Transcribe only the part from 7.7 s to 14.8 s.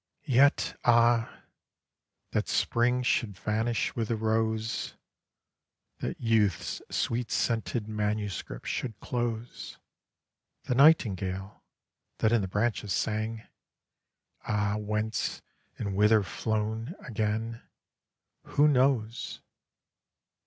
manuscript should close! The Nightingale, that in the branches sang, Ah